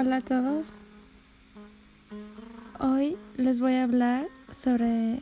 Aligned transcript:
Hola 0.00 0.16
a 0.16 0.20
todos. 0.22 0.78
Hoy 2.78 3.18
les 3.36 3.60
voy 3.60 3.74
a 3.74 3.84
hablar 3.84 4.28
sobre 4.50 5.20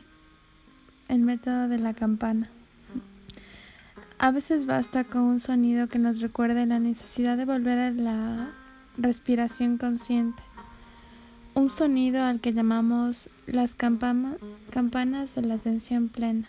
el 1.09 1.19
método 1.19 1.67
de 1.67 1.79
la 1.79 1.93
campana. 1.93 2.49
A 4.19 4.31
veces 4.31 4.65
basta 4.65 5.03
con 5.03 5.23
un 5.23 5.41
sonido 5.41 5.89
que 5.89 5.99
nos 5.99 6.21
recuerde 6.21 6.65
la 6.65 6.79
necesidad 6.79 7.35
de 7.35 7.43
volver 7.43 7.77
a 7.77 7.91
la 7.91 8.51
respiración 8.97 9.77
consciente. 9.77 10.41
Un 11.55 11.71
sonido 11.71 12.23
al 12.23 12.39
que 12.39 12.53
llamamos 12.53 13.27
las 13.47 13.75
campanas 13.75 15.35
de 15.35 15.41
la 15.41 15.55
atención 15.55 16.07
plena. 16.07 16.47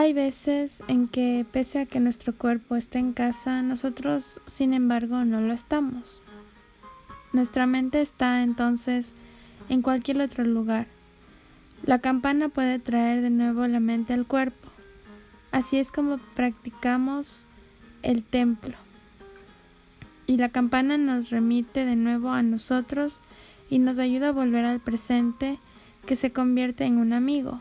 Hay 0.00 0.14
veces 0.14 0.82
en 0.88 1.08
que, 1.08 1.44
pese 1.52 1.78
a 1.78 1.84
que 1.84 2.00
nuestro 2.00 2.34
cuerpo 2.34 2.74
esté 2.74 2.98
en 2.98 3.12
casa, 3.12 3.60
nosotros, 3.60 4.40
sin 4.46 4.72
embargo, 4.72 5.26
no 5.26 5.42
lo 5.42 5.52
estamos. 5.52 6.22
Nuestra 7.34 7.66
mente 7.66 8.00
está 8.00 8.42
entonces 8.42 9.12
en 9.68 9.82
cualquier 9.82 10.22
otro 10.22 10.42
lugar. 10.42 10.86
La 11.82 11.98
campana 11.98 12.48
puede 12.48 12.78
traer 12.78 13.20
de 13.20 13.28
nuevo 13.28 13.66
la 13.66 13.78
mente 13.78 14.14
al 14.14 14.26
cuerpo. 14.26 14.70
Así 15.52 15.76
es 15.76 15.92
como 15.92 16.16
practicamos 16.34 17.44
el 18.00 18.22
templo. 18.22 18.78
Y 20.26 20.38
la 20.38 20.48
campana 20.48 20.96
nos 20.96 21.28
remite 21.28 21.84
de 21.84 21.96
nuevo 21.96 22.30
a 22.30 22.42
nosotros 22.42 23.20
y 23.68 23.80
nos 23.80 23.98
ayuda 23.98 24.28
a 24.28 24.32
volver 24.32 24.64
al 24.64 24.80
presente 24.80 25.58
que 26.06 26.16
se 26.16 26.32
convierte 26.32 26.86
en 26.86 26.96
un 26.96 27.12
amigo 27.12 27.60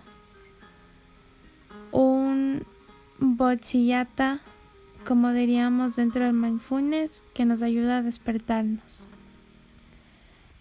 bochillata, 3.20 4.40
como 5.06 5.32
diríamos 5.32 5.96
dentro 5.96 6.24
del 6.24 6.34
mindfulness, 6.34 7.24
que 7.34 7.46
nos 7.46 7.62
ayuda 7.62 7.98
a 7.98 8.02
despertarnos. 8.02 9.08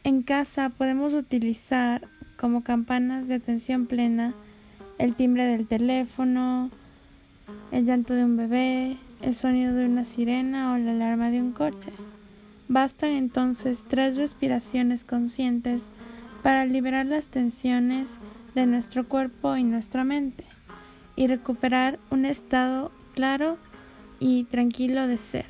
En 0.05 0.23
casa 0.23 0.71
podemos 0.71 1.13
utilizar 1.15 2.09
como 2.37 2.63
campanas 2.63 3.29
de 3.29 3.35
atención 3.35 3.87
plena 3.87 4.35
el 4.99 5.15
timbre 5.15 5.45
del 5.45 5.67
teléfono, 5.67 6.71
el 7.71 7.85
llanto 7.85 8.15
de 8.15 8.25
un 8.25 8.37
bebé, 8.37 8.97
el 9.23 9.35
sonido 9.35 9.75
de 9.75 9.87
una 9.87 10.05
sirena 10.05 10.73
o 10.73 10.79
la 10.79 10.93
alarma 10.93 11.31
de 11.31 11.41
un 11.41 11.53
coche. 11.53 11.93
Bastan 12.69 13.11
entonces 13.11 13.85
tres 13.89 14.17
respiraciones 14.17 15.05
conscientes 15.05 15.91
para 16.43 16.65
liberar 16.65 17.07
las 17.07 17.27
tensiones 17.27 18.19
de 18.55 18.67
nuestro 18.67 19.07
cuerpo 19.07 19.57
y 19.57 19.63
nuestra 19.63 20.05
mente 20.05 20.45
y 21.19 21.27
recuperar 21.27 21.99
un 22.11 22.25
estado 22.25 22.93
claro 23.13 23.59
y 24.21 24.45
tranquilo 24.45 25.09
de 25.09 25.19
ser. 25.19 25.47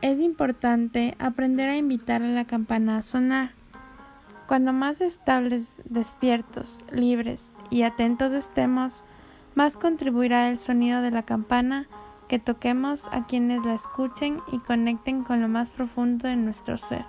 Es 0.00 0.20
importante 0.20 1.14
aprender 1.18 1.68
a 1.68 1.76
invitar 1.76 2.22
a 2.22 2.28
la 2.28 2.46
campana 2.46 2.96
a 2.96 3.02
sonar. 3.02 3.50
Cuando 4.46 4.72
más 4.72 5.02
estables, 5.02 5.76
despiertos, 5.84 6.82
libres 6.92 7.52
y 7.68 7.82
atentos 7.82 8.32
estemos, 8.32 9.04
más 9.54 9.76
contribuirá 9.76 10.48
el 10.48 10.56
sonido 10.56 11.02
de 11.02 11.10
la 11.10 11.24
campana 11.24 11.88
que 12.26 12.38
toquemos 12.38 13.06
a 13.12 13.26
quienes 13.26 13.62
la 13.66 13.74
escuchen 13.74 14.40
y 14.50 14.60
conecten 14.60 15.24
con 15.24 15.42
lo 15.42 15.48
más 15.48 15.68
profundo 15.68 16.26
de 16.26 16.36
nuestro 16.36 16.78
ser. 16.78 17.04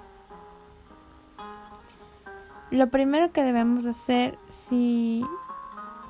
Lo 2.72 2.90
primero 2.90 3.34
que 3.34 3.44
debemos 3.44 3.86
hacer 3.86 4.40
si 4.48 5.26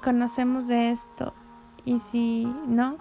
conocemos 0.04 0.67
de 0.67 0.92
esto 0.92 1.34
y 1.86 1.98
si 1.98 2.45
no, 2.67 2.98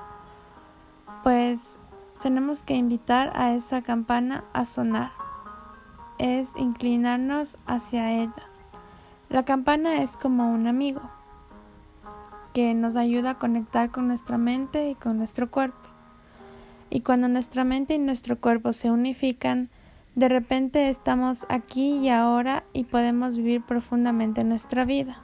pues 1.23 1.79
tenemos 2.23 2.63
que 2.63 2.75
invitar 2.75 3.31
a 3.35 3.53
esa 3.53 3.83
campana 3.83 4.45
a 4.55 4.65
sonar. 4.65 5.11
Es 6.17 6.57
inclinarnos 6.57 7.59
hacia 7.67 8.11
ella. 8.13 8.49
La 9.29 9.45
campana 9.45 10.03
es 10.03 10.17
como 10.17 10.51
un 10.51 10.67
amigo 10.67 11.03
que 12.55 12.73
nos 12.73 12.97
ayuda 12.97 13.33
a 13.33 13.39
conectar 13.39 13.91
con 13.91 14.09
nuestra 14.09 14.39
mente 14.39 14.89
y 14.89 14.95
con 14.95 15.19
nuestro 15.19 15.51
cuerpo. 15.51 15.77
Y 16.89 17.03
cuando 17.03 17.29
nuestra 17.29 17.65
mente 17.65 17.93
y 17.93 17.99
nuestro 17.99 18.41
cuerpo 18.41 18.73
se 18.73 18.91
unifican, 18.91 19.69
de 20.21 20.29
repente 20.29 20.91
estamos 20.91 21.47
aquí 21.49 21.97
y 21.97 22.11
ahora 22.11 22.63
y 22.75 22.85
podemos 22.85 23.39
vivir 23.39 23.63
profundamente 23.63 24.45
nuestra 24.45 24.85
vida. 24.85 25.17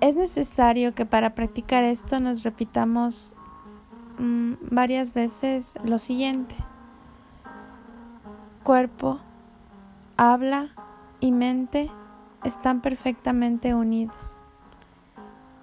Es 0.00 0.14
necesario 0.14 0.94
que 0.94 1.04
para 1.04 1.34
practicar 1.34 1.82
esto 1.82 2.20
nos 2.20 2.44
repitamos 2.44 3.34
mm, 4.18 4.52
varias 4.70 5.12
veces 5.12 5.74
lo 5.82 5.98
siguiente. 5.98 6.54
Cuerpo, 8.62 9.18
habla 10.16 10.68
y 11.18 11.32
mente 11.32 11.90
están 12.44 12.80
perfectamente 12.80 13.74
unidos. 13.74 14.44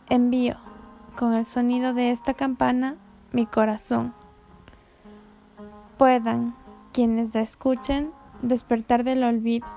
Envío 0.09 0.57
con 1.17 1.33
el 1.33 1.45
sonido 1.45 1.93
de 1.93 2.11
esta 2.11 2.33
campana 2.33 2.97
mi 3.31 3.45
corazón. 3.45 4.13
Puedan 5.97 6.55
quienes 6.94 7.33
la 7.33 7.41
escuchen 7.41 8.11
despertar 8.41 9.03
del 9.03 9.23
olvido 9.23 9.67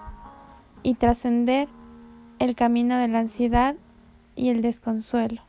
y 0.82 0.94
trascender 0.94 1.68
el 2.38 2.54
camino 2.54 2.96
de 2.96 3.08
la 3.08 3.20
ansiedad 3.20 3.76
y 4.34 4.48
el 4.48 4.62
desconsuelo. 4.62 5.42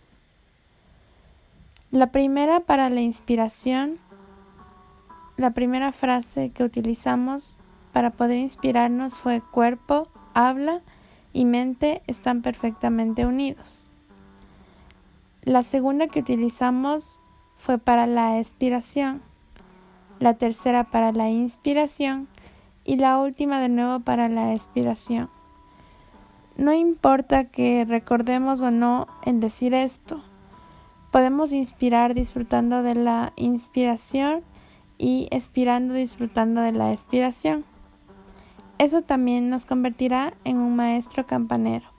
La 1.91 2.07
primera 2.07 2.59
para 2.59 2.89
la 2.89 3.01
inspiración, 3.01 3.97
la 5.37 5.51
primera 5.51 5.91
frase 5.91 6.49
que 6.49 6.63
utilizamos 6.63 7.55
para 7.91 8.09
poder 8.09 8.37
inspirarnos 8.37 9.13
fue 9.15 9.41
cuerpo, 9.41 10.07
habla 10.33 10.81
y 11.33 11.45
mente 11.45 12.01
están 12.07 12.41
perfectamente 12.41 13.25
unidos. 13.25 13.89
La 15.43 15.63
segunda 15.63 16.07
que 16.07 16.19
utilizamos 16.19 17.19
fue 17.57 17.77
para 17.77 18.07
la 18.07 18.39
expiración 18.39 19.21
la 20.23 20.35
tercera 20.35 20.85
para 20.85 21.11
la 21.11 21.29
inspiración 21.29 22.29
y 22.85 22.95
la 22.95 23.17
última 23.17 23.59
de 23.59 23.67
nuevo 23.67 23.99
para 23.99 24.29
la 24.29 24.53
expiración. 24.53 25.29
No 26.55 26.73
importa 26.73 27.45
que 27.45 27.83
recordemos 27.83 28.61
o 28.61 28.71
no 28.71 29.07
en 29.25 29.41
decir 29.41 29.73
esto, 29.73 30.23
podemos 31.11 31.51
inspirar 31.51 32.13
disfrutando 32.13 32.83
de 32.83 32.95
la 32.95 33.33
inspiración 33.35 34.43
y 34.97 35.27
expirando 35.29 35.93
disfrutando 35.93 36.61
de 36.61 36.71
la 36.71 36.93
expiración. 36.93 37.65
Eso 38.77 39.01
también 39.01 39.49
nos 39.49 39.65
convertirá 39.65 40.35
en 40.45 40.57
un 40.57 40.77
maestro 40.77 41.27
campanero. 41.27 41.92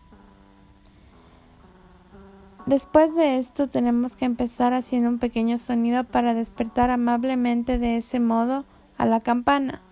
Después 2.66 3.14
de 3.14 3.38
esto 3.38 3.68
tenemos 3.68 4.16
que 4.16 4.24
empezar 4.24 4.72
haciendo 4.72 5.10
un 5.10 5.18
pequeño 5.18 5.58
sonido 5.58 6.04
para 6.04 6.32
despertar 6.32 6.90
amablemente 6.90 7.78
de 7.78 7.98
ese 7.98 8.20
modo 8.20 8.64
a 8.96 9.04
la 9.04 9.20
campana. 9.20 9.82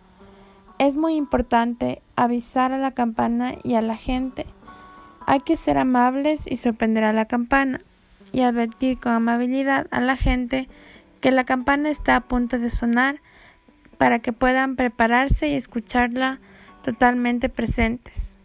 Es 0.79 0.97
muy 0.97 1.17
importante 1.17 2.01
avisar 2.17 2.73
a 2.73 2.79
la 2.79 2.93
campana 2.93 3.57
y 3.63 3.75
a 3.75 3.83
la 3.83 3.97
gente. 3.97 4.47
Hay 5.27 5.41
que 5.41 5.57
ser 5.57 5.77
amables 5.77 6.51
y 6.51 6.57
sorprender 6.57 7.05
a 7.05 7.13
la 7.13 7.27
campana 7.27 7.83
y 8.33 8.41
advertir 8.41 8.99
con 8.99 9.13
amabilidad 9.13 9.87
a 9.91 10.01
la 10.01 10.17
gente 10.17 10.67
que 11.21 11.31
la 11.31 11.45
campana 11.45 11.91
está 11.91 12.17
a 12.17 12.21
punto 12.21 12.59
de 12.59 12.71
sonar 12.71 13.21
para 13.99 14.21
que 14.21 14.33
puedan 14.33 14.77
prepararse 14.77 15.49
y 15.49 15.55
escucharla 15.55 16.41
totalmente 16.83 17.51
presentes. 17.51 18.37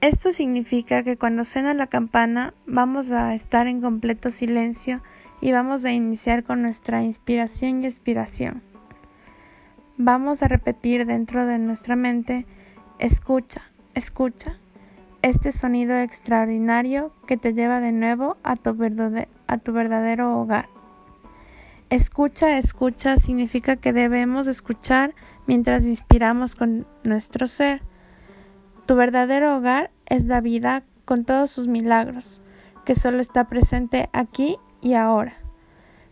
Esto 0.00 0.32
significa 0.32 1.02
que 1.02 1.18
cuando 1.18 1.44
suena 1.44 1.74
la 1.74 1.86
campana 1.86 2.54
vamos 2.66 3.10
a 3.10 3.34
estar 3.34 3.66
en 3.66 3.82
completo 3.82 4.30
silencio 4.30 5.02
y 5.42 5.52
vamos 5.52 5.84
a 5.84 5.92
iniciar 5.92 6.42
con 6.42 6.62
nuestra 6.62 7.02
inspiración 7.02 7.82
y 7.82 7.86
expiración. 7.86 8.62
Vamos 9.98 10.42
a 10.42 10.48
repetir 10.48 11.04
dentro 11.04 11.46
de 11.46 11.58
nuestra 11.58 11.96
mente, 11.96 12.46
escucha, 12.98 13.60
escucha, 13.94 14.56
este 15.20 15.52
sonido 15.52 15.98
extraordinario 15.98 17.12
que 17.26 17.36
te 17.36 17.52
lleva 17.52 17.80
de 17.80 17.92
nuevo 17.92 18.38
a 18.42 18.56
tu, 18.56 18.74
a 19.46 19.58
tu 19.58 19.72
verdadero 19.74 20.40
hogar. 20.40 20.70
Escucha, 21.90 22.56
escucha 22.56 23.18
significa 23.18 23.76
que 23.76 23.92
debemos 23.92 24.46
escuchar 24.46 25.14
mientras 25.46 25.84
inspiramos 25.84 26.54
con 26.54 26.86
nuestro 27.04 27.46
ser 27.46 27.82
tu 28.90 28.96
verdadero 28.96 29.56
hogar 29.56 29.92
es 30.06 30.24
la 30.24 30.40
vida 30.40 30.82
con 31.04 31.24
todos 31.24 31.52
sus 31.52 31.68
milagros, 31.68 32.42
que 32.84 32.96
solo 32.96 33.20
está 33.20 33.44
presente 33.44 34.10
aquí 34.12 34.56
y 34.80 34.94
ahora. 34.94 35.34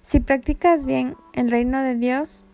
Si 0.03 0.21
practicas 0.21 0.87
bien 0.87 1.17
el 1.33 1.51
reino 1.51 1.83
de 1.83 1.97
Dios, 1.97 2.47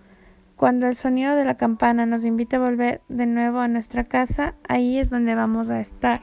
cuando 0.56 0.86
el 0.86 0.94
sonido 0.94 1.36
de 1.36 1.44
la 1.44 1.58
campana 1.58 2.06
nos 2.06 2.24
invite 2.24 2.56
a 2.56 2.60
volver 2.60 3.02
de 3.10 3.26
nuevo 3.26 3.58
a 3.58 3.68
nuestra 3.68 4.04
casa, 4.04 4.54
ahí 4.66 4.98
es 4.98 5.10
donde 5.10 5.34
vamos 5.34 5.68
a 5.68 5.78
estar, 5.78 6.22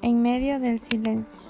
en 0.00 0.22
medio 0.22 0.58
del 0.58 0.80
silencio. 0.80 1.47